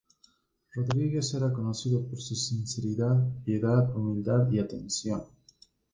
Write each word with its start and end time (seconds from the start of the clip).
Rodríguez 0.73 1.31
era 1.35 1.53
conocido 1.53 2.03
por 2.07 2.19
su 2.19 2.33
sinceridad, 2.35 3.21
piedad, 3.45 3.95
humildad 3.95 4.49
y 4.51 4.57
atención. 4.57 5.21